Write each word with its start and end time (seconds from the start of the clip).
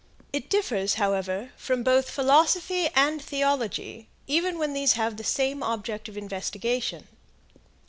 It 0.33 0.49
differs, 0.49 0.95
however, 0.95 1.51
from 1.57 1.83
both 1.83 2.09
philosophy 2.09 2.87
and 2.95 3.21
theology 3.21 4.07
even 4.25 4.57
when 4.57 4.73
these 4.73 4.93
have 4.93 5.15
the 5.15 5.23
same 5.23 5.61
object 5.61 6.09
of 6.09 6.17
investigation. 6.17 7.07